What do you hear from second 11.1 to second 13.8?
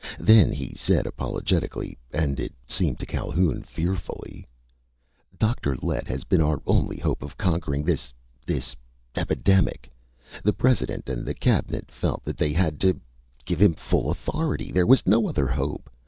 the Cabinet felt that they had to... give him